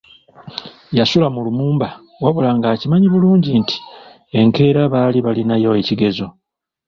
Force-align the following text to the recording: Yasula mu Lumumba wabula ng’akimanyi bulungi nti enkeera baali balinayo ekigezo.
Yasula 0.97 1.27
mu 1.35 1.39
Lumumba 1.45 1.87
wabula 2.23 2.49
ng’akimanyi 2.57 3.07
bulungi 3.13 3.49
nti 3.61 3.75
enkeera 4.39 4.81
baali 4.93 5.19
balinayo 5.25 5.69
ekigezo. 5.81 6.27